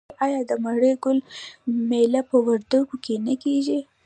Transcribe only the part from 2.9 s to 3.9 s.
کې نه کیږي؟